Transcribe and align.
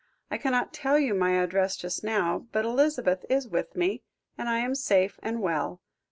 I 0.31 0.39
cannot 0.39 0.73
tell 0.73 0.97
you 0.97 1.13
my 1.13 1.33
address 1.33 1.77
just 1.77 2.03
now, 2.03 2.47
but 2.51 2.65
Elizabeth 2.65 3.23
is 3.29 3.47
with 3.47 3.75
me, 3.75 4.01
and 4.35 4.49
I 4.49 4.57
am 4.57 4.73
safe 4.73 5.19
and 5.21 5.43
well. 5.43 5.79